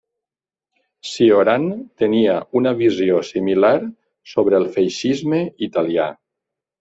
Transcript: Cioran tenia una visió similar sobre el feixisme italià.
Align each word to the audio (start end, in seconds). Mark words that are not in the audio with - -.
Cioran 1.09 1.67
tenia 2.03 2.37
una 2.59 2.73
visió 2.79 3.19
similar 3.27 3.71
sobre 4.31 4.57
el 4.61 4.65
feixisme 4.79 5.43
italià. 5.69 6.09